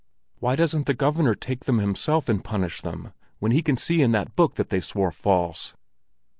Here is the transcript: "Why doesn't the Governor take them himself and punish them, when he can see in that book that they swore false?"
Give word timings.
"Why 0.39 0.55
doesn't 0.55 0.87
the 0.87 0.95
Governor 0.95 1.35
take 1.35 1.65
them 1.65 1.77
himself 1.77 2.27
and 2.27 2.43
punish 2.43 2.81
them, 2.81 3.13
when 3.37 3.51
he 3.51 3.61
can 3.61 3.77
see 3.77 4.01
in 4.01 4.13
that 4.13 4.35
book 4.35 4.55
that 4.55 4.69
they 4.69 4.79
swore 4.79 5.11
false?" 5.11 5.75